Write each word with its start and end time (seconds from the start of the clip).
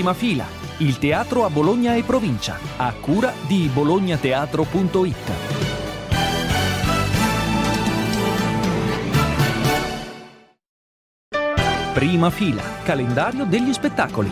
Prima 0.00 0.14
fila, 0.14 0.46
il 0.78 0.96
teatro 0.96 1.44
a 1.44 1.50
Bologna 1.50 1.94
e 1.94 2.02
provincia, 2.02 2.56
a 2.78 2.90
cura 2.94 3.34
di 3.46 3.68
bolognateatro.it. 3.70 5.30
Prima 11.92 12.30
fila, 12.30 12.62
calendario 12.82 13.44
degli 13.44 13.74
spettacoli. 13.74 14.30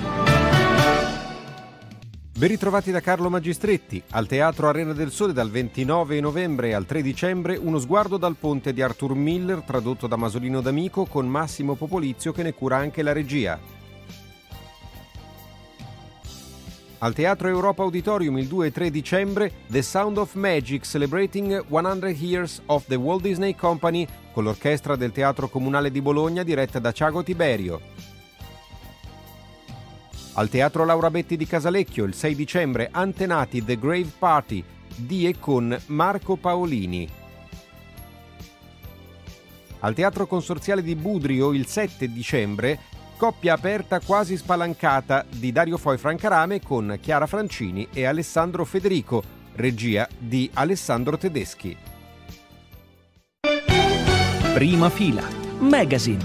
Ben 2.35 2.48
ritrovati 2.48 2.91
da 2.91 3.00
Carlo 3.00 3.29
Magistretti. 3.29 4.03
Al 4.12 4.27
Teatro 4.27 4.69
Arena 4.69 4.95
del 4.95 5.11
Sole 5.11 5.35
dal 5.35 5.50
29 5.50 6.19
novembre 6.21 6.73
al 6.73 6.87
3 6.87 7.03
dicembre 7.03 7.59
uno 7.59 7.79
sguardo 7.79 8.16
dal 8.16 8.37
ponte 8.37 8.73
di 8.73 8.80
Arthur 8.80 9.14
Miller 9.14 9.61
tradotto 9.61 10.07
da 10.07 10.16
Masolino 10.16 10.62
D'Amico 10.62 11.05
con 11.05 11.29
Massimo 11.29 11.75
Popolizio 11.75 12.32
che 12.32 12.42
ne 12.42 12.55
cura 12.55 12.78
anche 12.78 13.02
la 13.02 13.12
regia. 13.12 13.77
Al 17.01 17.15
Teatro 17.15 17.47
Europa 17.47 17.84
Auditorium 17.84 18.38
il 18.38 18.48
2 18.48 18.66
e 18.66 18.73
3 18.73 18.91
dicembre 18.91 19.52
The 19.69 19.83
Sound 19.83 20.19
of 20.19 20.34
Magic 20.34 20.84
Celebrating 20.84 21.66
100 21.69 22.09
Years 22.09 22.61
of 22.66 22.87
the 22.87 22.97
Walt 22.97 23.23
Disney 23.23 23.55
Company 23.55 24.05
con 24.33 24.43
l'orchestra 24.43 24.97
del 24.97 25.12
Teatro 25.12 25.48
Comunale 25.48 25.92
di 25.92 26.03
Bologna 26.03 26.42
diretta 26.42 26.80
da 26.80 26.91
Ciago 26.91 27.23
Tiberio. 27.23 27.80
Al 30.33 30.48
Teatro 30.48 30.84
Laura 30.84 31.09
Betti 31.09 31.37
di 31.37 31.47
Casalecchio 31.47 32.03
il 32.03 32.15
6 32.15 32.34
dicembre 32.34 32.89
Antenati 32.91 33.65
The 33.65 33.78
Grave 33.78 34.11
Party 34.19 34.65
di 34.97 35.28
e 35.28 35.39
con 35.39 35.80
Marco 35.87 36.34
Paolini. 36.34 37.09
Al 39.80 39.95
Teatro 39.95 40.27
Consorziale 40.27 40.83
di 40.83 40.97
Budrio 40.97 41.53
il 41.53 41.67
7 41.67 42.11
dicembre 42.11 42.80
Coppia 43.18 43.54
aperta 43.54 43.98
quasi 43.98 44.36
spalancata 44.36 45.24
di 45.28 45.50
Dario 45.50 45.77
Foi 45.77 45.98
Francarame 45.98 46.62
con 46.62 46.98
Chiara 47.02 47.27
Francini 47.27 47.88
e 47.92 48.06
Alessandro 48.06 48.64
Federico, 48.64 49.20
regia 49.56 50.06
di 50.16 50.48
Alessandro 50.55 51.19
Tedeschi. 51.19 51.77
Prima 54.55 54.88
fila, 54.88 55.22
Magazine. 55.58 56.25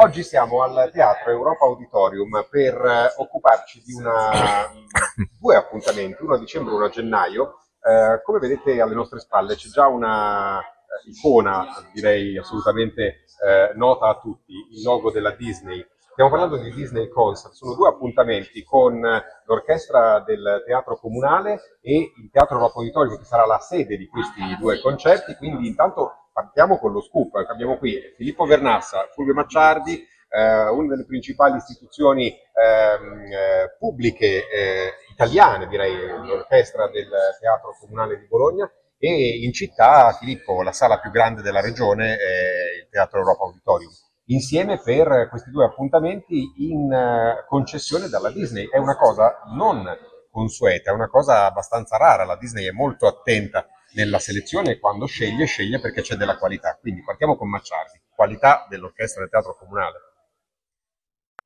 Oggi 0.00 0.24
siamo 0.24 0.64
al 0.64 0.90
Teatro 0.92 1.30
Europa 1.30 1.64
Auditorium 1.64 2.48
per 2.50 2.74
eh, 2.74 3.14
occuparci 3.18 3.80
di 3.86 3.92
una, 3.92 4.68
due 5.38 5.54
appuntamenti, 5.54 6.24
uno 6.24 6.34
a 6.34 6.38
dicembre 6.40 6.72
e 6.72 6.74
uno 6.74 6.86
a 6.86 6.90
gennaio. 6.90 7.60
Eh, 7.80 8.20
come 8.24 8.40
vedete 8.40 8.80
alle 8.80 8.94
nostre 8.94 9.20
spalle 9.20 9.54
c'è 9.54 9.68
già 9.68 9.86
una 9.86 10.60
icona, 11.04 11.66
direi 11.92 12.36
assolutamente 12.38 13.24
eh, 13.44 13.72
nota 13.74 14.08
a 14.08 14.18
tutti, 14.18 14.52
il 14.52 14.82
logo 14.82 15.10
della 15.10 15.32
Disney. 15.32 15.84
Stiamo 16.12 16.30
parlando 16.30 16.56
di 16.56 16.72
Disney 16.72 17.08
Concert, 17.08 17.52
sono 17.52 17.74
due 17.74 17.88
appuntamenti 17.88 18.62
con 18.62 18.98
l'orchestra 19.44 20.20
del 20.20 20.62
Teatro 20.64 20.96
Comunale 20.96 21.78
e 21.82 22.12
il 22.16 22.30
Teatro 22.32 22.58
Auditorium 22.58 23.18
che 23.18 23.24
sarà 23.24 23.44
la 23.44 23.58
sede 23.58 23.98
di 23.98 24.06
questi 24.06 24.40
due 24.58 24.80
concerti, 24.80 25.34
quindi 25.34 25.66
intanto 25.66 26.28
partiamo 26.32 26.78
con 26.78 26.92
lo 26.92 27.02
scoop. 27.02 27.34
Abbiamo 27.48 27.76
qui 27.76 27.98
Filippo 28.16 28.46
Vernassa, 28.46 29.08
Fulvio 29.12 29.34
Macciardi, 29.34 30.06
eh, 30.28 30.68
una 30.68 30.88
delle 30.88 31.04
principali 31.04 31.56
istituzioni 31.56 32.28
ehm, 32.28 33.32
eh, 33.32 33.76
pubbliche 33.78 34.48
eh, 34.48 34.92
italiane, 35.10 35.66
direi, 35.66 35.94
l'orchestra 36.24 36.88
del 36.88 37.08
Teatro 37.40 37.76
Comunale 37.80 38.18
di 38.18 38.26
Bologna, 38.26 38.70
e 38.98 39.44
in 39.44 39.52
città, 39.52 40.12
Filippo, 40.12 40.62
la 40.62 40.72
sala 40.72 40.98
più 40.98 41.10
grande 41.10 41.42
della 41.42 41.60
regione 41.60 42.16
è 42.16 42.82
il 42.82 42.88
Teatro 42.90 43.18
Europa 43.18 43.44
Auditorium. 43.44 43.90
Insieme 44.28 44.80
per 44.82 45.28
questi 45.28 45.50
due 45.50 45.66
appuntamenti 45.66 46.68
in 46.68 46.90
uh, 46.90 47.46
concessione 47.46 48.08
dalla 48.08 48.30
Disney. 48.30 48.68
È 48.68 48.78
una 48.78 48.96
cosa 48.96 49.42
non 49.54 49.84
consueta, 50.30 50.90
è 50.90 50.94
una 50.94 51.08
cosa 51.08 51.44
abbastanza 51.44 51.96
rara. 51.96 52.24
La 52.24 52.36
Disney 52.36 52.66
è 52.66 52.72
molto 52.72 53.06
attenta 53.06 53.66
nella 53.94 54.18
selezione 54.18 54.78
quando 54.78 55.06
sceglie, 55.06 55.44
sceglie 55.46 55.78
perché 55.78 56.02
c'è 56.02 56.16
della 56.16 56.38
qualità. 56.38 56.76
Quindi 56.80 57.02
partiamo 57.04 57.36
con 57.36 57.48
Macciardi, 57.48 58.00
qualità 58.14 58.66
dell'orchestra 58.68 59.20
del 59.20 59.30
teatro 59.30 59.56
comunale. 59.56 59.98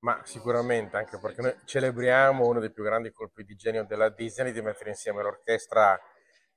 Ma 0.00 0.22
sicuramente, 0.24 0.96
anche 0.96 1.18
perché 1.18 1.42
noi 1.42 1.54
celebriamo 1.66 2.46
uno 2.46 2.60
dei 2.60 2.72
più 2.72 2.82
grandi 2.82 3.12
colpi 3.12 3.44
di 3.44 3.54
genio 3.54 3.84
della 3.84 4.08
Disney 4.08 4.52
di 4.52 4.62
mettere 4.62 4.90
insieme 4.90 5.22
l'orchestra 5.22 6.00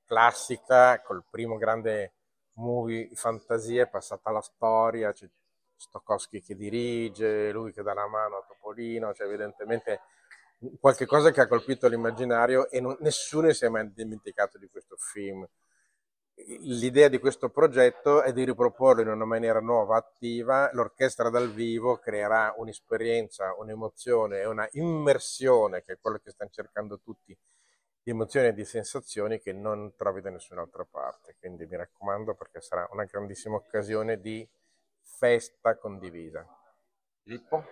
classica 0.04 1.00
col 1.02 1.24
primo 1.28 1.56
grande 1.56 2.14
movie 2.54 3.10
fantasia, 3.14 3.84
è 3.84 3.88
passata 3.88 4.30
alla 4.30 4.40
storia, 4.40 5.12
c'è 5.12 5.28
Stokowski 5.76 6.42
che 6.42 6.54
dirige, 6.54 7.50
lui 7.50 7.72
che 7.72 7.82
dà 7.82 7.94
la 7.94 8.06
mano 8.06 8.36
a 8.38 8.44
Topolino, 8.46 9.12
cioè 9.12 9.26
evidentemente 9.26 10.00
qualche 10.80 11.06
cosa 11.06 11.30
che 11.30 11.40
ha 11.40 11.46
colpito 11.46 11.88
l'immaginario 11.88 12.70
e 12.70 12.80
non, 12.80 12.96
nessuno 13.00 13.52
si 13.52 13.64
è 13.64 13.68
mai 13.68 13.92
dimenticato 13.92 14.58
di 14.58 14.68
questo 14.68 14.96
film 14.96 15.46
l'idea 16.36 17.08
di 17.08 17.18
questo 17.18 17.48
progetto 17.48 18.22
è 18.22 18.32
di 18.32 18.44
riproporlo 18.44 19.02
in 19.02 19.08
una 19.08 19.24
maniera 19.24 19.60
nuova, 19.60 19.96
attiva. 19.96 20.70
L'orchestra 20.72 21.30
dal 21.30 21.50
vivo 21.50 21.98
creerà 21.98 22.54
un'esperienza, 22.56 23.54
un'emozione 23.56 24.40
e 24.40 24.46
una 24.46 24.66
immersione, 24.72 25.82
che 25.84 25.94
è 25.94 25.98
quello 26.00 26.18
che 26.18 26.30
stanno 26.30 26.50
cercando 26.52 26.98
tutti, 27.00 27.36
di 28.04 28.10
emozioni 28.10 28.48
e 28.48 28.52
di 28.52 28.66
sensazioni 28.66 29.40
che 29.40 29.54
non 29.54 29.94
trovi 29.96 30.20
da 30.20 30.28
nessun'altra 30.28 30.84
parte. 30.84 31.36
Quindi 31.40 31.64
mi 31.64 31.76
raccomando 31.76 32.34
perché 32.34 32.60
sarà 32.60 32.86
una 32.92 33.04
grandissima 33.04 33.56
occasione 33.56 34.20
di 34.20 34.46
festa 35.00 35.76
condivisa. 35.78 36.46
Filippo? 37.22 37.64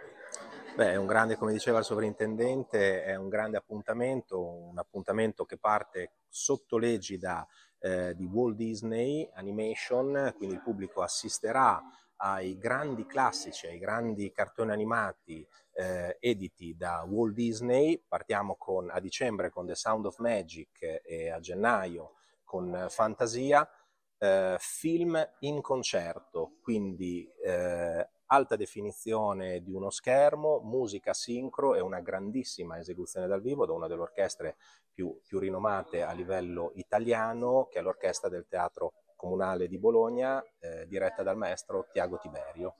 Beh, 0.74 0.92
è 0.92 0.96
un 0.96 1.04
grande, 1.04 1.36
come 1.36 1.52
diceva 1.52 1.80
il 1.80 1.84
sovrintendente, 1.84 3.04
è 3.04 3.14
un 3.14 3.28
grande 3.28 3.58
appuntamento, 3.58 4.42
un 4.42 4.78
appuntamento 4.78 5.44
che 5.44 5.58
parte 5.58 6.12
sotto 6.30 6.78
l'egida 6.78 7.46
eh, 7.78 8.14
di 8.14 8.24
Walt 8.24 8.56
Disney 8.56 9.28
Animation, 9.34 10.32
quindi 10.38 10.54
il 10.54 10.62
pubblico 10.62 11.02
assisterà 11.02 11.78
ai 12.16 12.56
grandi 12.56 13.04
classici, 13.04 13.66
ai 13.66 13.78
grandi 13.78 14.32
cartoni 14.32 14.70
animati 14.70 15.46
eh, 15.74 16.16
editi 16.20 16.76
da 16.76 17.04
Walt 17.08 17.34
Disney. 17.34 18.02
Partiamo 18.06 18.56
con, 18.56 18.90
a 18.90 19.00
dicembre 19.00 19.50
con 19.50 19.66
The 19.66 19.74
Sound 19.74 20.06
of 20.06 20.18
Magic 20.18 21.02
e 21.04 21.30
a 21.30 21.40
gennaio 21.40 22.14
con 22.44 22.86
Fantasia. 22.88 23.68
Eh, 24.18 24.56
film 24.58 25.30
in 25.40 25.60
concerto, 25.60 26.58
quindi 26.62 27.28
eh, 27.44 28.08
alta 28.26 28.56
definizione 28.56 29.62
di 29.62 29.72
uno 29.72 29.90
schermo, 29.90 30.60
musica 30.60 31.12
sincro 31.12 31.74
e 31.74 31.80
una 31.80 32.00
grandissima 32.00 32.78
esecuzione 32.78 33.26
dal 33.26 33.42
vivo 33.42 33.66
da 33.66 33.72
una 33.72 33.88
delle 33.88 34.02
orchestre 34.02 34.56
più, 34.92 35.20
più 35.24 35.38
rinomate 35.38 36.02
a 36.02 36.12
livello 36.12 36.70
italiano, 36.76 37.66
che 37.70 37.80
è 37.80 37.82
l'orchestra 37.82 38.28
del 38.28 38.46
Teatro 38.48 38.92
Comunale 39.16 39.68
di 39.68 39.78
Bologna, 39.78 40.42
eh, 40.60 40.86
diretta 40.86 41.22
dal 41.22 41.36
maestro 41.36 41.86
Tiago 41.92 42.18
Tiberio. 42.18 42.76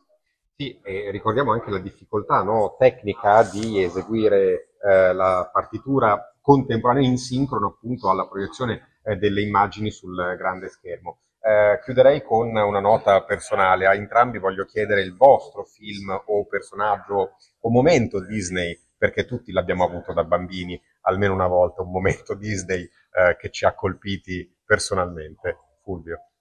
Sì, 0.56 0.78
e 0.82 1.10
ricordiamo 1.10 1.52
anche 1.52 1.70
la 1.70 1.78
difficoltà 1.78 2.42
no, 2.42 2.76
tecnica 2.78 3.42
di 3.42 3.82
eseguire 3.82 4.74
eh, 4.82 5.12
la 5.12 5.48
partitura 5.52 6.34
contemporanea 6.40 7.08
in 7.08 7.16
sincrono 7.16 7.68
appunto 7.68 8.10
alla 8.10 8.28
proiezione 8.28 8.98
eh, 9.02 9.16
delle 9.16 9.42
immagini 9.42 9.90
sul 9.90 10.14
grande 10.36 10.68
schermo. 10.68 11.18
Eh, 11.40 11.80
chiuderei 11.82 12.22
con 12.22 12.54
una 12.54 12.80
nota 12.80 13.22
personale. 13.24 13.86
A 13.86 13.94
entrambi 13.94 14.38
voglio 14.38 14.64
chiedere 14.64 15.02
il 15.02 15.16
vostro 15.16 15.64
film 15.64 16.10
o 16.26 16.46
personaggio 16.46 17.36
o 17.60 17.70
momento 17.70 18.24
Disney, 18.24 18.78
perché 18.96 19.24
tutti 19.24 19.50
l'abbiamo 19.52 19.84
avuto 19.84 20.12
da 20.12 20.22
bambini 20.22 20.80
almeno 21.02 21.34
una 21.34 21.48
volta, 21.48 21.82
un 21.82 21.90
momento 21.90 22.34
Disney 22.34 22.82
eh, 22.82 23.36
che 23.36 23.50
ci 23.50 23.64
ha 23.64 23.74
colpiti 23.74 24.48
personalmente. 24.64 25.58
Fulvio. 25.82 26.31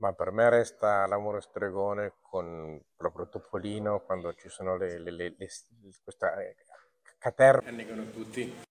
Ma 0.00 0.14
per 0.14 0.30
me 0.30 0.48
resta 0.48 1.06
l'amore 1.06 1.42
stregone 1.42 2.14
con 2.22 2.80
proprio 2.96 3.28
Topolino 3.28 4.00
quando 4.00 4.32
ci 4.32 4.48
sono 4.48 4.76
le, 4.76 4.98
le, 4.98 5.10
le, 5.10 5.34
le 5.36 5.48
questa 6.02 6.40
eh, 6.40 6.56
caterva. 7.18 7.68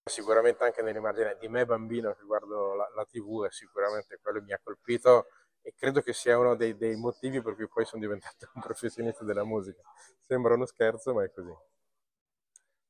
Sicuramente 0.04 0.64
anche 0.64 0.82
nell'immagine 0.82 1.38
di 1.40 1.48
me 1.48 1.66
bambino 1.68 2.16
che 2.16 2.24
guardo 2.24 2.74
la, 2.74 2.92
la 2.96 3.06
tv 3.06 3.46
e 3.46 3.52
sicuramente 3.52 4.18
quello 4.20 4.42
mi 4.42 4.54
ha 4.54 4.60
colpito 4.64 5.28
e 5.62 5.76
credo 5.78 6.02
che 6.02 6.14
sia 6.14 6.36
uno 6.36 6.56
dei, 6.56 6.76
dei, 6.76 6.96
motivi 6.96 7.42
per 7.44 7.54
cui 7.54 7.68
poi 7.68 7.86
sono 7.86 8.02
diventato 8.02 8.50
un 8.56 8.62
professionista 8.62 9.24
della 9.24 9.44
musica. 9.44 9.84
Sembra 10.20 10.56
uno 10.56 10.66
scherzo, 10.66 11.14
ma 11.14 11.24
è 11.24 11.32
così. 11.32 11.56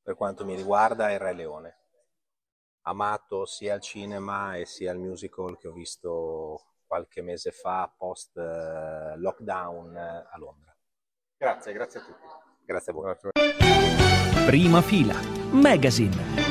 Per 0.02 0.14
quanto 0.14 0.46
mi 0.46 0.56
riguarda, 0.56 1.10
è 1.10 1.18
Re 1.18 1.34
Leone. 1.34 1.78
Amato 2.82 3.44
sia 3.44 3.74
al 3.74 3.82
cinema 3.82 4.56
e 4.56 4.64
sia 4.64 4.92
al 4.92 4.98
musical 4.98 5.58
che 5.58 5.68
ho 5.68 5.72
visto 5.72 6.64
qualche 6.90 7.22
mese 7.22 7.52
fa, 7.52 7.88
post 7.96 8.36
eh, 8.36 9.16
lockdown 9.16 9.94
eh, 9.94 10.26
a 10.28 10.36
Londra. 10.38 10.76
Grazie, 11.36 11.72
grazie 11.72 12.00
a 12.00 12.02
tutti. 12.02 12.26
Grazie 12.66 12.90
a 12.90 12.94
voi. 12.96 13.14
Prima 14.44 14.82
fila, 14.82 15.14
Magazine. 15.52 16.48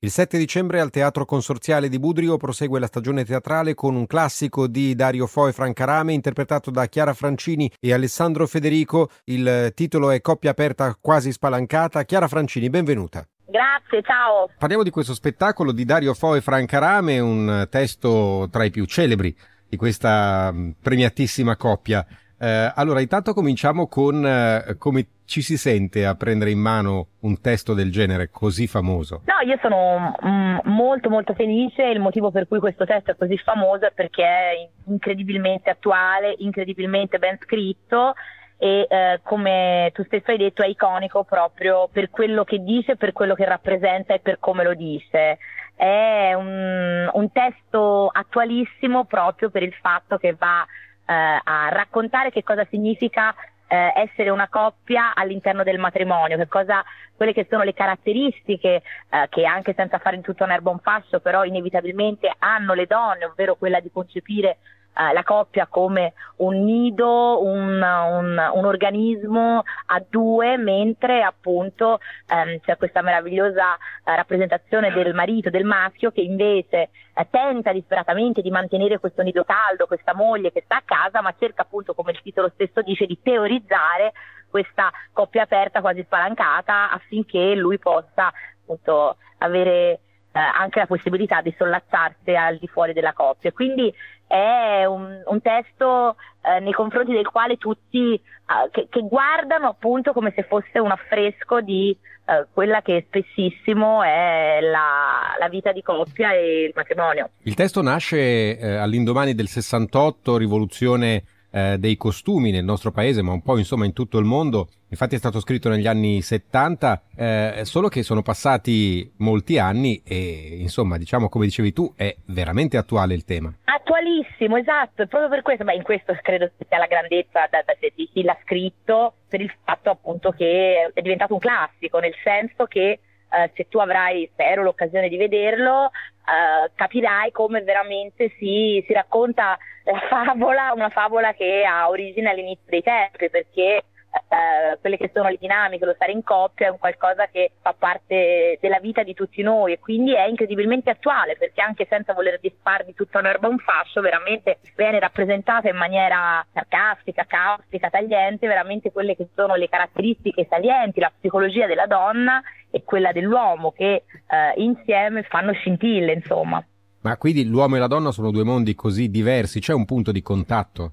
Il 0.00 0.10
7 0.10 0.36
dicembre 0.36 0.80
al 0.80 0.90
Teatro 0.90 1.24
Consorziale 1.24 1.88
di 1.88 1.98
Budrio 1.98 2.36
prosegue 2.36 2.78
la 2.78 2.86
stagione 2.86 3.24
teatrale 3.24 3.72
con 3.72 3.94
un 3.94 4.06
classico 4.06 4.66
di 4.66 4.94
Dario 4.94 5.26
Fo 5.26 5.48
e 5.48 5.52
Francarame 5.52 6.12
interpretato 6.12 6.70
da 6.70 6.86
Chiara 6.88 7.14
Francini 7.14 7.72
e 7.80 7.94
Alessandro 7.94 8.46
Federico. 8.46 9.08
Il 9.24 9.72
titolo 9.74 10.10
è 10.10 10.20
Coppia 10.20 10.50
aperta 10.50 10.94
quasi 11.00 11.32
spalancata. 11.32 12.04
Chiara 12.04 12.28
Francini, 12.28 12.68
benvenuta. 12.68 13.26
Grazie, 13.48 14.02
ciao. 14.02 14.50
Parliamo 14.58 14.82
di 14.82 14.90
questo 14.90 15.14
spettacolo 15.14 15.70
di 15.70 15.84
Dario 15.84 16.14
Fo 16.14 16.34
e 16.34 16.40
Francarame, 16.40 17.20
un 17.20 17.66
testo 17.70 18.48
tra 18.50 18.64
i 18.64 18.70
più 18.70 18.84
celebri 18.86 19.34
di 19.68 19.76
questa 19.76 20.50
mm, 20.52 20.70
premiatissima 20.82 21.56
coppia. 21.56 22.04
Eh, 22.38 22.72
allora, 22.74 23.00
intanto 23.00 23.32
cominciamo 23.32 23.86
con 23.86 24.26
eh, 24.26 24.76
come 24.78 25.06
ci 25.24 25.42
si 25.42 25.56
sente 25.56 26.04
a 26.04 26.14
prendere 26.14 26.50
in 26.50 26.58
mano 26.58 27.08
un 27.20 27.40
testo 27.40 27.72
del 27.72 27.90
genere 27.90 28.30
così 28.30 28.66
famoso. 28.66 29.22
No, 29.24 29.48
io 29.48 29.58
sono 29.62 30.14
mm, 30.24 30.58
molto 30.64 31.08
molto 31.08 31.32
felice. 31.34 31.84
Il 31.84 32.00
motivo 32.00 32.32
per 32.32 32.48
cui 32.48 32.58
questo 32.58 32.84
testo 32.84 33.12
è 33.12 33.16
così 33.16 33.38
famoso 33.38 33.86
è 33.86 33.92
perché 33.94 34.24
è 34.24 34.68
incredibilmente 34.86 35.70
attuale, 35.70 36.34
incredibilmente 36.38 37.18
ben 37.18 37.38
scritto 37.42 38.14
e 38.58 38.86
eh, 38.88 39.20
come 39.22 39.90
tu 39.92 40.02
stesso 40.04 40.30
hai 40.30 40.38
detto 40.38 40.62
è 40.62 40.66
iconico 40.66 41.24
proprio 41.24 41.88
per 41.92 42.10
quello 42.10 42.44
che 42.44 42.62
dice, 42.62 42.96
per 42.96 43.12
quello 43.12 43.34
che 43.34 43.44
rappresenta 43.44 44.14
e 44.14 44.20
per 44.20 44.38
come 44.38 44.64
lo 44.64 44.74
dice. 44.74 45.38
È 45.74 46.32
un, 46.32 47.10
un 47.12 47.32
testo 47.32 48.08
attualissimo 48.08 49.04
proprio 49.04 49.50
per 49.50 49.62
il 49.62 49.74
fatto 49.74 50.16
che 50.16 50.34
va 50.34 50.66
eh, 51.06 51.40
a 51.42 51.68
raccontare 51.68 52.30
che 52.30 52.42
cosa 52.42 52.66
significa 52.70 53.34
eh, 53.68 53.92
essere 53.96 54.30
una 54.30 54.48
coppia 54.48 55.14
all'interno 55.14 55.62
del 55.62 55.78
matrimonio, 55.78 56.36
che 56.36 56.48
cosa, 56.48 56.84
quelle 57.14 57.32
che 57.32 57.46
sono 57.50 57.62
le 57.62 57.74
caratteristiche 57.74 58.82
eh, 59.10 59.26
che 59.28 59.44
anche 59.44 59.74
senza 59.74 59.98
fare 59.98 60.16
in 60.16 60.22
tutto 60.22 60.44
un 60.44 60.52
erbo 60.52 60.70
un 60.70 60.78
fascio, 60.78 61.20
però 61.20 61.44
inevitabilmente 61.44 62.32
hanno 62.38 62.74
le 62.74 62.86
donne, 62.86 63.24
ovvero 63.24 63.56
quella 63.56 63.80
di 63.80 63.90
concepire 63.90 64.58
eh, 64.96 65.12
la 65.12 65.22
coppia 65.22 65.66
come 65.66 66.14
un 66.36 66.64
nido, 66.64 67.42
un, 67.44 67.82
un, 67.82 68.50
un, 68.54 68.64
organismo 68.64 69.62
a 69.86 70.02
due, 70.08 70.56
mentre 70.56 71.22
appunto 71.22 71.98
ehm, 72.28 72.60
c'è 72.60 72.76
questa 72.76 73.02
meravigliosa 73.02 73.74
eh, 73.76 74.16
rappresentazione 74.16 74.92
del 74.92 75.12
marito, 75.14 75.50
del 75.50 75.64
maschio, 75.64 76.10
che 76.10 76.22
invece 76.22 76.90
eh, 77.14 77.26
tenta 77.30 77.72
disperatamente 77.72 78.40
di 78.40 78.50
mantenere 78.50 78.98
questo 78.98 79.22
nido 79.22 79.44
caldo, 79.44 79.86
questa 79.86 80.14
moglie 80.14 80.50
che 80.50 80.62
sta 80.64 80.76
a 80.76 80.82
casa, 80.84 81.20
ma 81.20 81.34
cerca 81.38 81.62
appunto, 81.62 81.94
come 81.94 82.12
il 82.12 82.22
titolo 82.22 82.50
stesso 82.54 82.80
dice, 82.80 83.04
di 83.06 83.18
teorizzare 83.22 84.12
questa 84.48 84.90
coppia 85.12 85.42
aperta 85.42 85.80
quasi 85.82 86.02
spalancata 86.04 86.90
affinché 86.90 87.54
lui 87.54 87.78
possa 87.78 88.32
appunto 88.62 89.16
avere 89.38 90.00
anche 90.38 90.78
la 90.78 90.86
possibilità 90.86 91.40
di 91.40 91.54
sollazzarsi 91.56 92.34
al 92.34 92.58
di 92.58 92.66
fuori 92.66 92.92
della 92.92 93.12
coppia. 93.12 93.52
Quindi 93.52 93.92
è 94.26 94.84
un, 94.84 95.22
un 95.24 95.40
testo 95.40 96.16
eh, 96.42 96.60
nei 96.60 96.72
confronti 96.72 97.12
del 97.12 97.28
quale 97.28 97.56
tutti 97.56 98.14
eh, 98.14 98.70
che, 98.70 98.88
che, 98.90 99.00
guardano 99.02 99.68
appunto 99.68 100.12
come 100.12 100.32
se 100.34 100.42
fosse 100.42 100.78
un 100.78 100.90
affresco 100.90 101.60
di 101.60 101.96
eh, 102.26 102.46
quella 102.52 102.82
che 102.82 103.04
spessissimo 103.06 104.02
è 104.02 104.58
la, 104.60 105.36
la, 105.38 105.48
vita 105.48 105.72
di 105.72 105.82
coppia 105.82 106.32
e 106.32 106.64
il 106.64 106.72
matrimonio. 106.74 107.30
Il 107.42 107.54
testo 107.54 107.82
nasce 107.82 108.58
eh, 108.58 108.74
all'indomani 108.76 109.34
del 109.34 109.48
68, 109.48 110.36
rivoluzione 110.36 111.22
eh, 111.56 111.78
dei 111.78 111.96
costumi 111.96 112.50
nel 112.50 112.64
nostro 112.64 112.90
paese, 112.90 113.22
ma 113.22 113.32
un 113.32 113.40
po' 113.40 113.56
insomma 113.56 113.86
in 113.86 113.94
tutto 113.94 114.18
il 114.18 114.26
mondo. 114.26 114.68
Infatti 114.90 115.14
è 115.14 115.18
stato 115.18 115.40
scritto 115.40 115.70
negli 115.70 115.86
anni 115.86 116.20
70, 116.20 117.02
eh, 117.16 117.60
solo 117.62 117.88
che 117.88 118.02
sono 118.02 118.20
passati 118.20 119.10
molti 119.18 119.58
anni 119.58 120.02
e 120.04 120.58
insomma, 120.60 120.98
diciamo 120.98 121.30
come 121.30 121.46
dicevi 121.46 121.72
tu, 121.72 121.94
è 121.96 122.14
veramente 122.26 122.76
attuale 122.76 123.14
il 123.14 123.24
tema. 123.24 123.50
Attualissimo, 123.64 124.58
esatto, 124.58 125.02
e 125.02 125.06
proprio 125.06 125.30
per 125.30 125.40
questo, 125.40 125.64
beh, 125.64 125.74
in 125.74 125.82
questo 125.82 126.14
credo 126.20 126.50
sia 126.68 126.76
la 126.76 126.86
grandezza 126.86 127.48
di 127.94 128.10
chi 128.12 128.22
l'ha 128.22 128.36
scritto, 128.42 129.14
per 129.26 129.40
il 129.40 129.52
fatto 129.64 129.88
appunto 129.88 130.32
che 130.32 130.90
è 130.92 131.00
diventato 131.00 131.32
un 131.32 131.40
classico, 131.40 131.98
nel 131.98 132.14
senso 132.22 132.66
che 132.66 133.00
Uh, 133.28 133.50
se 133.56 133.66
tu 133.68 133.78
avrai, 133.78 134.28
spero, 134.32 134.62
l'occasione 134.62 135.08
di 135.08 135.16
vederlo, 135.16 135.90
uh, 136.26 136.70
capirai 136.74 137.30
come 137.32 137.62
veramente 137.62 138.34
si, 138.38 138.82
si 138.86 138.92
racconta 138.92 139.56
la 139.84 140.00
favola, 140.08 140.72
una 140.74 140.90
favola 140.90 141.32
che 141.32 141.64
ha 141.64 141.88
origine 141.88 142.30
all'inizio 142.30 142.64
dei 142.66 142.82
tempi, 142.82 143.30
perché 143.30 143.84
eh, 144.28 144.78
quelle 144.80 144.96
che 144.96 145.10
sono 145.12 145.28
le 145.28 145.36
dinamiche, 145.38 145.84
lo 145.84 145.94
stare 145.94 146.12
in 146.12 146.22
coppia 146.22 146.66
è 146.66 146.70
un 146.70 146.78
qualcosa 146.78 147.26
che 147.26 147.52
fa 147.60 147.74
parte 147.78 148.58
della 148.60 148.80
vita 148.80 149.02
di 149.02 149.14
tutti 149.14 149.42
noi 149.42 149.72
e 149.72 149.78
quindi 149.78 150.14
è 150.14 150.26
incredibilmente 150.26 150.90
attuale 150.90 151.36
perché 151.36 151.60
anche 151.60 151.86
senza 151.88 152.12
voler 152.12 152.38
disfar 152.40 152.84
di 152.84 152.94
tutta 152.94 153.18
un'erba 153.18 153.48
un 153.48 153.58
fascio, 153.58 154.00
veramente 154.00 154.58
viene 154.74 154.98
rappresentata 154.98 155.68
in 155.68 155.76
maniera 155.76 156.44
sarcastica, 156.52 157.24
caustica, 157.24 157.90
tagliente, 157.90 158.46
veramente 158.46 158.90
quelle 158.90 159.16
che 159.16 159.28
sono 159.34 159.54
le 159.54 159.68
caratteristiche 159.68 160.46
salienti, 160.48 161.00
la 161.00 161.12
psicologia 161.16 161.66
della 161.66 161.86
donna 161.86 162.42
e 162.70 162.82
quella 162.84 163.12
dell'uomo 163.12 163.72
che 163.72 164.04
eh, 164.26 164.52
insieme 164.56 165.22
fanno 165.24 165.52
scintille, 165.52 166.12
insomma. 166.12 166.64
Ma 167.00 167.16
quindi 167.16 167.46
l'uomo 167.46 167.76
e 167.76 167.78
la 167.78 167.86
donna 167.86 168.10
sono 168.10 168.30
due 168.30 168.44
mondi 168.44 168.74
così 168.74 169.08
diversi, 169.10 169.60
c'è 169.60 169.72
un 169.72 169.84
punto 169.84 170.12
di 170.12 170.22
contatto? 170.22 170.92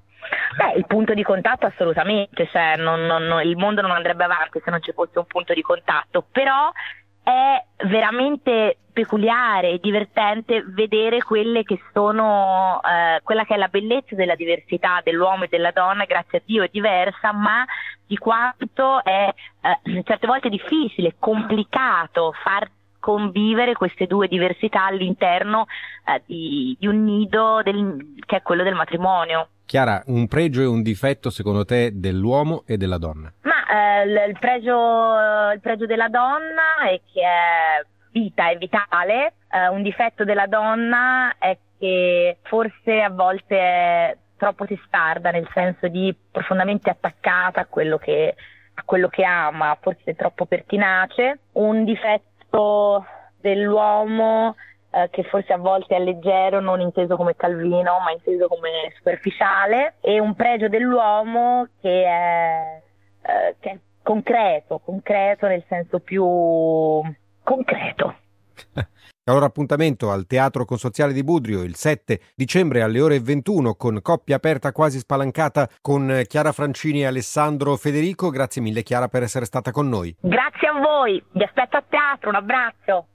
Beh, 0.56 0.78
il 0.78 0.86
punto 0.86 1.14
di 1.14 1.24
contatto 1.24 1.66
assolutamente, 1.66 2.48
cioè 2.52 2.76
non, 2.76 3.00
non, 3.06 3.40
il 3.42 3.56
mondo 3.56 3.80
non 3.80 3.90
andrebbe 3.90 4.22
avanti 4.24 4.60
se 4.64 4.70
non 4.70 4.80
ci 4.80 4.92
fosse 4.92 5.18
un 5.18 5.26
punto 5.26 5.52
di 5.52 5.62
contatto, 5.62 6.24
però 6.30 6.70
è 7.24 7.64
veramente 7.86 8.76
peculiare 8.92 9.70
e 9.70 9.80
divertente 9.82 10.62
vedere 10.68 11.20
quelle 11.22 11.64
che 11.64 11.80
sono 11.92 12.80
eh, 12.80 13.20
quella 13.24 13.44
che 13.44 13.54
è 13.54 13.56
la 13.56 13.66
bellezza 13.66 14.14
della 14.14 14.36
diversità 14.36 15.00
dell'uomo 15.02 15.44
e 15.44 15.48
della 15.48 15.72
donna, 15.72 16.04
grazie 16.04 16.38
a 16.38 16.42
Dio 16.44 16.62
è 16.62 16.68
diversa, 16.70 17.32
ma 17.32 17.64
di 18.06 18.16
quanto 18.16 19.02
è 19.02 19.34
eh, 19.62 20.02
certe 20.04 20.26
volte 20.28 20.48
difficile, 20.48 21.16
complicato 21.18 22.32
far 22.44 22.70
convivere 23.00 23.74
queste 23.74 24.06
due 24.06 24.28
diversità 24.28 24.84
all'interno 24.86 25.66
eh, 26.06 26.22
di, 26.24 26.76
di, 26.78 26.86
un 26.86 27.04
nido 27.04 27.60
del, 27.62 28.14
che 28.24 28.36
è 28.36 28.42
quello 28.42 28.62
del 28.62 28.74
matrimonio. 28.74 29.48
Chiara, 29.66 30.02
un 30.06 30.28
pregio 30.28 30.62
e 30.62 30.66
un 30.66 30.82
difetto 30.82 31.30
secondo 31.30 31.64
te 31.64 31.90
dell'uomo 31.92 32.62
e 32.66 32.76
della 32.76 32.98
donna? 32.98 33.32
Ma 33.42 33.53
eh, 33.70 34.28
il, 34.28 34.36
pregio, 34.38 35.52
il, 35.52 35.60
pregio, 35.60 35.86
della 35.86 36.08
donna 36.08 36.88
è 36.88 37.00
che 37.12 37.22
è 37.22 37.84
vita, 38.10 38.50
è 38.50 38.56
vitale, 38.56 39.34
eh, 39.50 39.68
un 39.68 39.82
difetto 39.82 40.24
della 40.24 40.46
donna 40.46 41.34
è 41.38 41.56
che 41.78 42.38
forse 42.42 43.02
a 43.02 43.10
volte 43.10 43.58
è 43.58 44.16
troppo 44.36 44.66
testarda, 44.66 45.30
nel 45.30 45.48
senso 45.52 45.88
di 45.88 46.14
profondamente 46.30 46.90
attaccata 46.90 47.60
a 47.60 47.66
quello 47.66 47.98
che, 47.98 48.34
a 48.74 48.82
quello 48.84 49.08
che 49.08 49.24
ama, 49.24 49.76
forse 49.80 50.14
troppo 50.14 50.46
pertinace. 50.46 51.40
Un 51.52 51.84
difetto 51.84 53.04
dell'uomo 53.40 54.56
eh, 54.90 55.08
che 55.10 55.24
forse 55.24 55.52
a 55.52 55.58
volte 55.58 55.96
è 55.96 55.98
leggero, 55.98 56.60
non 56.60 56.80
inteso 56.80 57.16
come 57.16 57.34
Calvino, 57.36 57.98
ma 57.98 58.12
inteso 58.12 58.46
come 58.46 58.92
superficiale, 58.96 59.94
e 60.00 60.20
un 60.20 60.34
pregio 60.34 60.68
dell'uomo 60.68 61.66
che 61.80 62.04
è, 62.04 62.82
eh, 63.24 63.56
che 63.60 63.70
è 63.70 63.78
concreto, 64.02 64.80
concreto 64.84 65.46
nel 65.46 65.64
senso 65.68 65.98
più 65.98 66.24
concreto. 67.42 68.14
Allora 69.26 69.46
appuntamento 69.46 70.10
al 70.10 70.26
Teatro 70.26 70.66
Consorziale 70.66 71.14
di 71.14 71.24
Budrio 71.24 71.62
il 71.62 71.76
7 71.76 72.20
dicembre 72.34 72.82
alle 72.82 73.00
ore 73.00 73.20
21 73.20 73.74
con 73.74 74.02
coppia 74.02 74.36
aperta 74.36 74.70
quasi 74.70 74.98
spalancata 74.98 75.66
con 75.80 76.24
Chiara 76.28 76.52
Francini 76.52 77.00
e 77.00 77.06
Alessandro 77.06 77.74
Federico. 77.76 78.28
Grazie 78.28 78.60
mille 78.60 78.82
Chiara 78.82 79.08
per 79.08 79.22
essere 79.22 79.46
stata 79.46 79.70
con 79.70 79.88
noi. 79.88 80.14
Grazie 80.20 80.68
a 80.68 80.78
voi, 80.78 81.24
vi 81.30 81.42
aspetto 81.42 81.78
a 81.78 81.84
teatro, 81.88 82.28
un 82.28 82.34
abbraccio. 82.34 83.06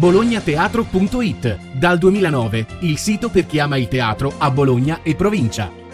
bolognateatro.it 0.00 1.78
Dal 1.78 1.98
2009 1.98 2.66
il 2.80 2.96
sito 2.96 3.28
per 3.28 3.44
chi 3.44 3.60
ama 3.60 3.76
il 3.76 3.88
teatro 3.88 4.32
a 4.38 4.50
Bologna 4.50 5.00
e 5.02 5.14
provincia 5.14 5.84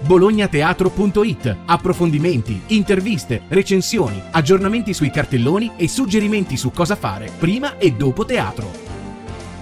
bolognateatro.it. 0.00 1.56
Approfondimenti, 1.66 2.60
interviste, 2.68 3.42
recensioni, 3.48 4.20
aggiornamenti 4.30 4.94
sui 4.94 5.10
cartelloni 5.10 5.72
e 5.76 5.88
suggerimenti 5.88 6.56
su 6.56 6.70
cosa 6.70 6.96
fare 6.96 7.30
prima 7.38 7.78
e 7.78 7.92
dopo 7.92 8.24
teatro. 8.24 8.70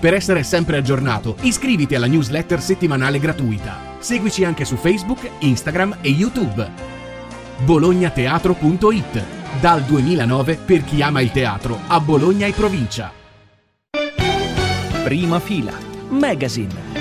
Per 0.01 0.15
essere 0.15 0.45
sempre 0.45 0.77
aggiornato, 0.77 1.37
iscriviti 1.41 1.95
alla 1.95 2.07
newsletter 2.07 2.61
settimanale 2.61 3.19
gratuita. 3.19 3.97
Seguici 3.99 4.45
anche 4.45 4.65
su 4.65 4.77
Facebook, 4.77 5.29
Instagram 5.41 5.99
e 6.01 6.11
YouTube. 6.11 6.71
bolognateatro.it. 7.65 9.25
Dal 9.61 9.83
2009 9.83 10.57
per 10.65 10.85
chi 10.85 11.03
ama 11.03 11.21
il 11.21 11.33
teatro 11.33 11.81
a 11.89 11.99
Bologna 11.99 12.47
e 12.47 12.53
provincia. 12.53 13.11
Prima 15.03 15.41
fila. 15.41 15.73
Magazine 16.11 16.98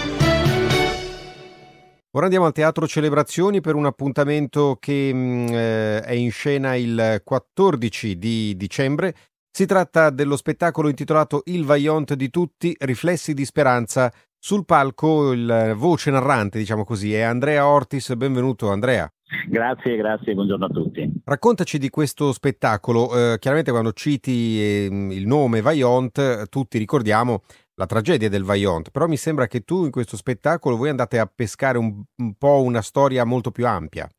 Ora 2.18 2.26
andiamo 2.26 2.48
al 2.48 2.52
Teatro 2.52 2.88
Celebrazioni 2.88 3.62
per 3.62 3.76
un 3.76 3.86
appuntamento 3.86 4.78
che 4.80 5.12
mm, 5.14 5.48
eh, 5.50 6.02
è 6.02 6.14
in 6.14 6.32
scena 6.32 6.74
il 6.74 7.22
14 7.24 8.18
di 8.18 8.58
dicembre. 8.58 9.14
Si 9.52 9.68
tratta 9.68 10.10
dello 10.10 10.36
spettacolo 10.36 10.90
intitolato 10.90 11.44
Il 11.46 11.64
Vaillant 11.64 12.16
di 12.16 12.32
tutti, 12.32 12.76
riflessi 12.80 13.36
di 13.36 13.46
speranza. 13.46 14.12
Sul 14.36 14.66
palco 14.66 15.32
il 15.32 15.76
voce 15.78 16.10
narrante, 16.10 16.58
diciamo 16.58 16.84
così, 16.86 17.14
è 17.14 17.22
Andrea 17.22 17.68
Ortis. 17.68 18.16
Benvenuto 18.16 18.72
Andrea. 18.72 19.08
Grazie, 19.48 19.96
grazie, 19.96 20.34
buongiorno 20.34 20.66
a 20.66 20.70
tutti. 20.70 21.22
Raccontaci 21.24 21.78
di 21.78 21.92
questo 21.92 22.32
spettacolo. 22.32 23.34
Eh, 23.34 23.38
chiaramente 23.38 23.70
quando 23.70 23.94
citi 23.94 24.60
eh, 24.60 24.86
il 24.92 25.28
nome 25.28 25.62
Vaillant, 25.62 26.50
tutti 26.50 26.80
ricordiamo 26.80 27.44
la 27.78 27.86
tragedia 27.86 28.28
del 28.28 28.44
Vaillant, 28.44 28.90
però 28.90 29.08
mi 29.08 29.18
sembra 29.18 29.46
che 29.46 29.62
tu 29.62 29.86
in 29.86 29.92
questo 29.92 30.18
spettacolo 30.18 30.78
voi 30.78 30.90
andate 30.90 31.20
a 31.20 31.30
pescare 31.34 31.78
un, 31.78 32.04
un 32.16 32.34
po' 32.36 32.64
una 32.64 32.82
storia 32.82 33.24
molto 33.24 33.52
più 33.52 33.68
ampia. 33.68 34.10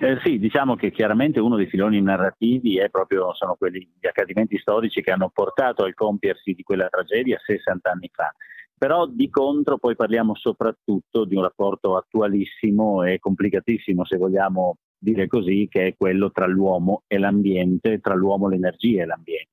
Eh, 0.00 0.18
sì, 0.24 0.38
diciamo 0.38 0.76
che 0.76 0.90
chiaramente 0.90 1.38
uno 1.38 1.56
dei 1.56 1.66
filoni 1.66 2.00
narrativi 2.00 2.78
è 2.78 2.88
proprio, 2.88 3.34
sono 3.34 3.54
quelli 3.54 3.86
gli 4.00 4.06
accadimenti 4.06 4.58
storici 4.58 5.02
che 5.02 5.10
hanno 5.10 5.30
portato 5.32 5.84
al 5.84 5.94
compiersi 5.94 6.54
di 6.54 6.62
quella 6.62 6.88
tragedia 6.88 7.38
60 7.38 7.90
anni 7.90 8.10
fa. 8.10 8.34
Però 8.76 9.06
di 9.06 9.28
contro 9.28 9.76
poi 9.76 9.94
parliamo 9.94 10.34
soprattutto 10.34 11.24
di 11.24 11.36
un 11.36 11.42
rapporto 11.42 11.96
attualissimo 11.96 13.04
e 13.04 13.18
complicatissimo, 13.20 14.04
se 14.06 14.16
vogliamo 14.16 14.78
dire 14.98 15.26
così, 15.28 15.68
che 15.70 15.86
è 15.88 15.94
quello 15.96 16.30
tra 16.30 16.46
l'uomo 16.46 17.02
e 17.06 17.18
l'ambiente, 17.18 18.00
tra 18.00 18.14
l'uomo, 18.14 18.48
l'energia 18.48 19.02
e 19.02 19.06
l'ambiente. 19.06 19.51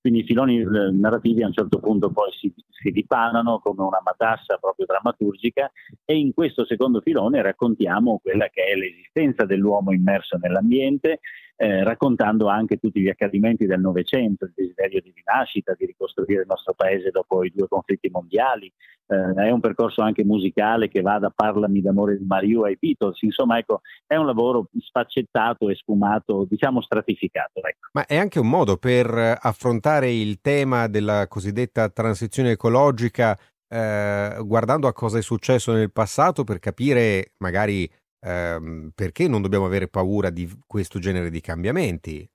Quindi 0.00 0.20
i 0.20 0.24
filoni 0.24 0.60
eh, 0.60 0.90
narrativi 0.92 1.42
a 1.42 1.46
un 1.46 1.52
certo 1.52 1.80
punto 1.80 2.10
poi 2.10 2.30
si, 2.32 2.52
si 2.68 2.90
dipanano 2.90 3.58
come 3.58 3.82
una 3.82 4.00
matassa 4.02 4.56
proprio 4.56 4.86
drammaturgica 4.86 5.70
e 6.04 6.16
in 6.16 6.32
questo 6.32 6.64
secondo 6.64 7.00
filone 7.00 7.42
raccontiamo 7.42 8.20
quella 8.22 8.48
che 8.48 8.64
è 8.64 8.74
l'esistenza 8.76 9.44
dell'uomo 9.44 9.92
immerso 9.92 10.38
nell'ambiente, 10.38 11.20
eh, 11.56 11.82
raccontando 11.82 12.46
anche 12.46 12.76
tutti 12.76 13.00
gli 13.00 13.08
accadimenti 13.08 13.66
del 13.66 13.80
Novecento, 13.80 14.44
il 14.44 14.52
desiderio 14.54 15.00
di 15.00 15.12
rinascita, 15.14 15.74
di 15.76 15.86
ricostruire 15.86 16.42
il 16.42 16.46
nostro 16.48 16.72
paese 16.74 17.10
dopo 17.10 17.42
i 17.42 17.52
due 17.52 17.66
conflitti 17.66 18.08
mondiali. 18.10 18.72
Eh, 19.10 19.42
è 19.42 19.50
un 19.50 19.60
percorso 19.60 20.02
anche 20.02 20.22
musicale 20.22 20.88
che 20.88 21.00
va 21.00 21.18
da 21.18 21.32
Parlami 21.34 21.80
d'amore 21.80 22.18
di 22.18 22.24
Mario 22.24 22.64
ai 22.64 22.76
Beatles, 22.78 23.22
insomma 23.22 23.58
ecco, 23.58 23.80
è 24.06 24.14
un 24.16 24.26
lavoro 24.26 24.68
sfaccettato 24.78 25.68
e 25.68 25.74
sfumato, 25.74 26.46
diciamo 26.48 26.80
stratificato. 26.80 27.60
Ecco. 27.64 27.88
Ma 27.92 28.06
è 28.06 28.16
anche 28.16 28.38
un 28.38 28.48
modo 28.48 28.76
per 28.76 29.38
affrontare 29.40 29.87
il 29.96 30.40
tema 30.40 30.86
della 30.86 31.26
cosiddetta 31.28 31.88
transizione 31.88 32.52
ecologica 32.52 33.38
eh, 33.68 34.36
guardando 34.42 34.86
a 34.86 34.92
cosa 34.92 35.18
è 35.18 35.22
successo 35.22 35.72
nel 35.72 35.92
passato 35.92 36.44
per 36.44 36.58
capire 36.58 37.32
magari 37.38 37.90
ehm, 38.20 38.90
perché 38.94 39.28
non 39.28 39.42
dobbiamo 39.42 39.66
avere 39.66 39.88
paura 39.88 40.30
di 40.30 40.48
questo 40.66 40.98
genere 40.98 41.30
di 41.30 41.40
cambiamenti? 41.40 42.28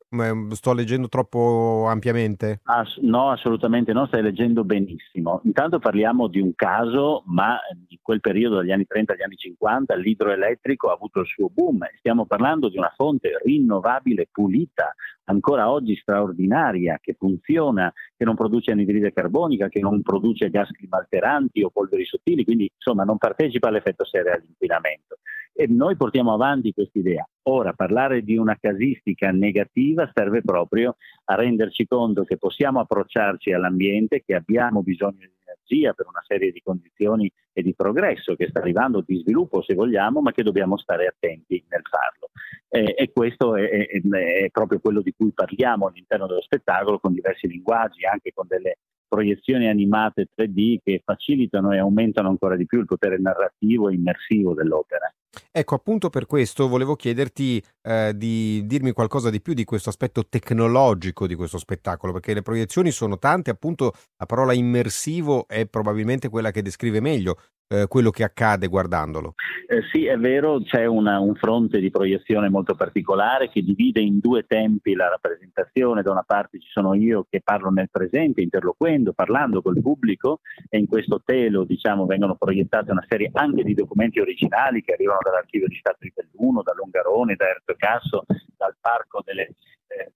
Sto 0.52 0.74
leggendo 0.74 1.10
troppo 1.10 1.86
ampiamente? 1.88 2.60
Ass- 2.66 3.00
no, 3.00 3.32
assolutamente 3.32 3.94
no, 3.94 4.06
stai 4.06 4.22
leggendo 4.22 4.64
benissimo. 4.64 5.42
Intanto 5.46 5.80
parliamo 5.80 6.28
di 6.28 6.40
un 6.40 6.54
caso, 6.54 7.24
ma 7.26 7.58
in 7.88 7.98
quel 8.00 8.20
periodo 8.20 8.58
dagli 8.58 8.72
anni 8.72 8.86
30 8.86 9.14
agli 9.14 9.24
anni 9.24 9.38
50 9.38 9.96
l'idroelettrico 9.96 10.90
ha 10.90 10.94
avuto 10.94 11.22
il 11.22 11.26
suo 11.26 11.50
boom. 11.50 11.88
Stiamo 11.98 12.28
parlando 12.28 12.70
di 12.70 12.78
una 12.78 12.94
fonte 12.96 13.40
rinnovabile, 13.44 14.28
pulita, 14.32 14.94
ancora 15.26 15.72
oggi 15.72 15.96
straordinaria, 15.96 17.00
che 17.02 17.16
funziona, 17.18 17.92
che 18.16 18.24
non 18.24 18.36
produce 18.36 18.72
anidride 18.72 19.14
carbonica, 19.14 19.68
che 19.68 19.80
non 19.80 20.04
produce 20.04 20.52
gas 20.52 20.70
climalteranti 20.70 21.64
o 21.64 21.72
polveri 21.72 22.06
sottili, 22.06 22.44
quindi 22.44 22.70
insomma 22.72 23.04
non 23.04 23.18
partecipa 23.18 23.70
all'effetto 23.70 24.06
serra 24.06 24.34
all'inquinamento. 24.34 25.18
E 25.56 25.68
noi 25.68 25.96
portiamo 25.96 26.34
avanti 26.34 26.74
questa 26.74 26.98
idea. 26.98 27.28
Ora, 27.44 27.74
parlare 27.74 28.24
di 28.24 28.38
una 28.38 28.58
casistica 28.60 29.30
negativa 29.32 30.10
serve 30.12 30.42
proprio 30.42 30.96
a 31.26 31.36
renderci 31.36 31.86
conto 31.86 32.24
che 32.24 32.38
possiamo 32.38 32.80
approcciarci 32.80 33.54
all'ambiente, 33.54 34.24
che 34.26 34.34
abbiamo 34.34 34.82
bisogno 34.82 35.20
di 35.20 35.32
energia 35.46 35.94
per 35.94 36.08
una 36.08 36.24
serie 36.26 36.52
di 36.52 36.62
condizioni 36.64 37.32
e 37.52 37.62
di 37.62 37.76
progresso 37.76 38.36
che 38.36 38.48
sta 38.48 38.60
arrivando, 38.60 39.04
di 39.06 39.20
sviluppo 39.20 39.62
se 39.62 39.76
vogliamo, 39.76 40.22
ma 40.22 40.32
che 40.32 40.42
dobbiamo 40.42 40.78
stare 40.78 41.06
attenti 41.06 41.64
nel 41.70 41.84
farlo. 41.84 42.30
Eh, 42.70 42.96
e 42.98 43.12
questo 43.14 43.56
è, 43.56 43.70
è, 43.70 44.02
è 44.02 44.50
proprio 44.50 44.80
quello 44.80 45.02
di 45.02 45.14
cui 45.16 45.32
parliamo 45.34 45.88
all'interno 45.88 46.26
dello 46.26 46.42
spettacolo 46.42 46.98
con 46.98 47.14
diversi 47.14 47.48
linguaggi, 47.48 48.06
anche 48.06 48.32
con 48.34 48.48
delle 48.48 48.78
proiezioni 49.08 49.68
animate 49.68 50.30
3D 50.36 50.78
che 50.84 51.02
facilitano 51.06 51.72
e 51.72 51.78
aumentano 51.78 52.30
ancora 52.30 52.56
di 52.56 52.66
più 52.66 52.80
il 52.80 52.86
potere 52.86 53.20
narrativo 53.20 53.90
e 53.90 53.94
immersivo 53.94 54.56
dell'opera. 54.56 55.14
Ecco, 55.52 55.76
appunto 55.76 56.10
per 56.10 56.26
questo 56.26 56.68
volevo 56.68 56.96
chiederti 56.96 57.64
eh, 57.82 58.14
di 58.16 58.66
dirmi 58.66 58.92
qualcosa 58.92 59.30
di 59.30 59.42
più 59.42 59.54
di 59.54 59.64
questo 59.64 59.90
aspetto 59.90 60.28
tecnologico 60.28 61.26
di 61.28 61.36
questo 61.36 61.58
spettacolo, 61.58 62.14
perché 62.14 62.34
le 62.34 62.42
proiezioni 62.42 62.92
sono 62.92 63.18
tante, 63.18 63.50
appunto 63.50 63.94
la 64.18 64.26
parola 64.26 64.54
immersivo 64.54 65.48
è 65.48 65.66
probabilmente 65.66 66.30
quella 66.30 66.52
che 66.52 66.62
descrive 66.62 67.00
meglio 67.00 67.38
eh, 67.68 67.88
quello 67.88 68.10
che 68.10 68.24
accade 68.24 68.68
guardandolo. 68.68 69.34
Eh, 69.68 69.82
sì, 69.92 70.06
è 70.06 70.18
vero, 70.18 70.62
c'è 70.62 70.86
una, 70.86 71.20
un 71.20 71.36
fronte 71.36 71.80
di 71.80 71.90
proiezione 71.90 72.50
molto 72.50 72.76
particolare 72.76 73.50
che 73.50 73.62
divide 73.62 74.02
in 74.02 74.20
due 74.20 74.46
tempi 74.46 74.94
la 74.94 75.10
rappresentazione. 75.10 76.02
Da 76.02 76.12
una 76.12 76.24
parte 76.24 76.60
ci 76.60 76.70
sono 76.70 76.94
io 76.94 77.26
che 77.30 77.42
parlo 77.44 77.70
nel 77.70 77.90
presente, 77.90 78.42
interloquendo, 78.42 79.14
parlando 79.14 79.62
col 79.62 79.82
pubblico 79.82 80.42
e 80.70 80.78
in 80.78 80.88
questo 80.88 81.22
telo 81.24 81.64
diciamo, 81.64 82.06
vengono 82.06 82.36
proiettate 82.36 82.92
una 82.92 83.06
serie 83.08 83.30
anche 83.34 83.64
di 83.64 83.74
documenti 83.74 84.20
originali 84.20 84.84
che 84.84 84.94
arrivano 84.94 85.20
dall'archivio 85.24 85.68
di 85.68 85.76
Stato 85.76 85.98
di 86.00 86.14
Belluno, 86.14 86.62
da 86.62 86.74
Longarone, 86.74 87.36
da 87.36 87.48
Erto 87.48 87.74
Casso, 87.78 88.26
dal 88.58 88.76
Parco 88.80 89.22
delle 89.24 89.56
eh, 89.88 90.12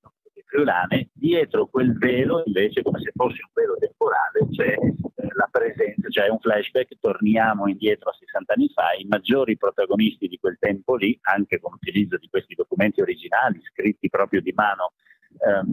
friulane. 0.48 1.10
Dietro 1.14 1.68
quel 1.68 1.98
velo 1.98 2.44
invece, 2.46 2.82
come 2.82 3.00
se 3.00 3.12
fosse 3.14 3.40
un 3.44 3.52
velo 3.54 3.76
temporale, 3.78 4.48
c'è 4.52 4.76
la 5.36 5.48
presenza, 5.52 6.10
cioè 6.10 6.30
un 6.30 6.40
flashback, 6.40 6.98
torniamo 7.00 7.68
indietro 7.68 8.10
a 8.10 8.14
60 8.14 8.54
anni 8.54 8.70
fa, 8.70 8.94
i 8.98 9.06
maggiori 9.08 9.58
protagonisti 9.58 10.28
di 10.28 10.40
quel 10.40 10.58
tempo 10.60 10.96
lì, 10.96 11.18
anche 11.22 11.60
con 11.60 11.72
l'utilizzo 11.72 12.18
di 12.18 12.28
questi 12.30 12.56
documenti 12.56 13.02
originali, 13.02 13.62
scritti 13.62 14.10
proprio 14.10 14.42
di 14.42 14.54
mano, 14.56 14.94
ehm, 15.46 15.66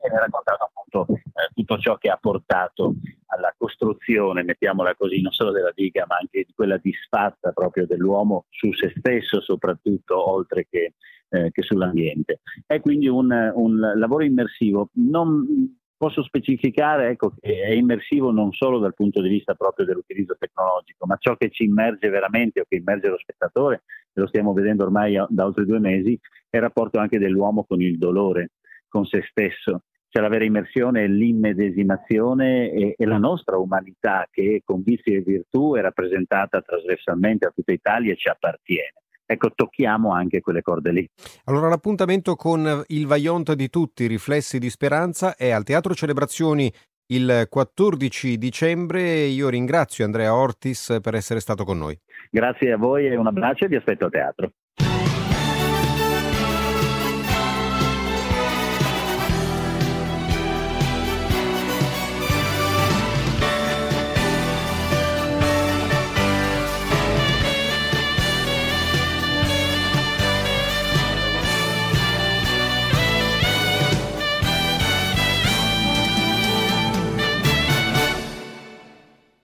viene 0.00 0.18
raccontato 0.18 0.64
appunto 0.64 1.06
eh, 1.14 1.50
tutto 1.54 1.78
ciò 1.78 1.96
che 1.96 2.10
ha 2.10 2.18
portato 2.18 2.94
alla 3.38 3.54
costruzione, 3.56 4.42
mettiamola 4.42 4.94
così, 4.96 5.20
non 5.20 5.32
solo 5.32 5.50
della 5.50 5.72
diga, 5.74 6.04
ma 6.06 6.16
anche 6.16 6.44
di 6.46 6.52
quella 6.54 6.76
disfatta 6.76 7.52
proprio 7.52 7.86
dell'uomo 7.86 8.44
su 8.50 8.72
se 8.72 8.92
stesso 8.96 9.40
soprattutto, 9.40 10.30
oltre 10.30 10.66
che, 10.68 10.94
eh, 11.28 11.50
che 11.50 11.62
sull'ambiente. 11.62 12.40
È 12.66 12.80
quindi 12.80 13.08
un, 13.08 13.30
un 13.54 13.92
lavoro 13.96 14.24
immersivo. 14.24 14.90
Non, 14.94 15.76
Posso 15.98 16.22
specificare 16.22 17.08
ecco, 17.08 17.34
che 17.40 17.60
è 17.60 17.72
immersivo 17.72 18.30
non 18.30 18.52
solo 18.52 18.78
dal 18.78 18.94
punto 18.94 19.20
di 19.20 19.28
vista 19.28 19.54
proprio 19.54 19.84
dell'utilizzo 19.84 20.36
tecnologico, 20.38 21.06
ma 21.06 21.16
ciò 21.18 21.34
che 21.34 21.50
ci 21.50 21.64
immerge 21.64 22.08
veramente 22.08 22.60
o 22.60 22.64
che 22.68 22.76
immerge 22.76 23.08
lo 23.08 23.18
spettatore, 23.18 23.82
lo 24.12 24.28
stiamo 24.28 24.52
vedendo 24.52 24.84
ormai 24.84 25.14
da 25.28 25.44
oltre 25.44 25.64
due 25.64 25.80
mesi, 25.80 26.16
è 26.48 26.56
il 26.56 26.62
rapporto 26.62 27.00
anche 27.00 27.18
dell'uomo 27.18 27.64
con 27.64 27.82
il 27.82 27.98
dolore, 27.98 28.52
con 28.86 29.06
se 29.06 29.24
stesso. 29.28 29.82
Cioè 30.10 30.22
la 30.22 30.28
vera 30.28 30.44
immersione 30.44 31.06
l'immedesimazione 31.06 32.70
e, 32.70 32.94
e 32.96 33.04
la 33.04 33.18
nostra 33.18 33.58
umanità 33.58 34.26
che 34.30 34.62
con 34.64 34.82
vizi 34.82 35.14
e 35.14 35.20
virtù 35.20 35.74
è 35.74 35.82
rappresentata 35.82 36.62
trasversalmente 36.62 37.46
a 37.46 37.52
tutta 37.54 37.72
Italia 37.72 38.12
e 38.12 38.16
ci 38.16 38.28
appartiene 38.28 38.94
ecco, 39.30 39.50
tocchiamo 39.54 40.10
anche 40.12 40.40
quelle 40.40 40.62
corde 40.62 40.90
lì. 40.90 41.08
Allora 41.44 41.68
l'appuntamento 41.68 42.34
con 42.34 42.82
il 42.86 43.06
Vaillant 43.06 43.52
di 43.52 43.68
tutti, 43.68 44.06
Riflessi 44.06 44.58
di 44.58 44.70
Speranza, 44.70 45.36
è 45.36 45.50
al 45.50 45.64
Teatro 45.64 45.94
Celebrazioni 45.94 46.72
il 47.10 47.46
14 47.48 48.38
dicembre. 48.38 49.02
Io 49.24 49.48
ringrazio 49.48 50.04
Andrea 50.04 50.34
Ortis 50.34 50.98
per 51.02 51.14
essere 51.14 51.40
stato 51.40 51.64
con 51.64 51.78
noi. 51.78 51.98
Grazie 52.30 52.72
a 52.72 52.76
voi 52.76 53.06
e 53.06 53.16
un 53.16 53.26
abbraccio 53.26 53.66
e 53.66 53.68
vi 53.68 53.76
aspetto 53.76 54.06
a 54.06 54.10
teatro. 54.10 54.52